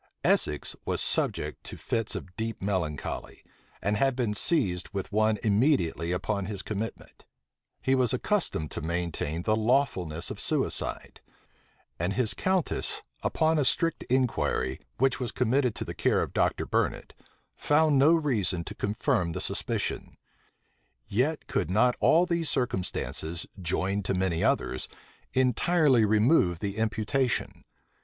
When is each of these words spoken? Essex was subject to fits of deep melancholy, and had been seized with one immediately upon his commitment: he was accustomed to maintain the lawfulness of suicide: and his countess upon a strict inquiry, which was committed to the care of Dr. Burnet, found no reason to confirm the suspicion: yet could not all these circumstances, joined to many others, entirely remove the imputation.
Essex 0.23 0.75
was 0.83 0.99
subject 0.99 1.63
to 1.65 1.77
fits 1.77 2.15
of 2.15 2.35
deep 2.35 2.59
melancholy, 2.59 3.43
and 3.83 3.97
had 3.97 4.15
been 4.15 4.33
seized 4.33 4.89
with 4.89 5.11
one 5.11 5.37
immediately 5.43 6.11
upon 6.11 6.47
his 6.47 6.63
commitment: 6.63 7.23
he 7.83 7.93
was 7.93 8.11
accustomed 8.11 8.71
to 8.71 8.81
maintain 8.81 9.43
the 9.43 9.55
lawfulness 9.55 10.31
of 10.31 10.39
suicide: 10.39 11.21
and 11.99 12.13
his 12.13 12.33
countess 12.33 13.03
upon 13.21 13.59
a 13.59 13.63
strict 13.63 14.01
inquiry, 14.09 14.79
which 14.97 15.19
was 15.19 15.31
committed 15.31 15.75
to 15.75 15.85
the 15.85 15.93
care 15.93 16.23
of 16.23 16.33
Dr. 16.33 16.65
Burnet, 16.65 17.13
found 17.55 17.99
no 17.99 18.11
reason 18.11 18.63
to 18.63 18.73
confirm 18.73 19.33
the 19.33 19.39
suspicion: 19.39 20.17
yet 21.07 21.45
could 21.45 21.69
not 21.69 21.95
all 21.99 22.25
these 22.25 22.49
circumstances, 22.49 23.45
joined 23.61 24.03
to 24.05 24.15
many 24.15 24.43
others, 24.43 24.87
entirely 25.35 26.05
remove 26.05 26.57
the 26.59 26.77
imputation. 26.77 27.63